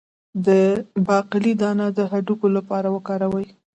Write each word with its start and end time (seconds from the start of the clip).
د 0.45 0.47
باقلي 1.07 1.53
دانه 1.61 1.87
د 1.97 1.99
هډوکو 2.11 2.47
لپاره 2.57 2.87
وکاروئ 2.95 3.47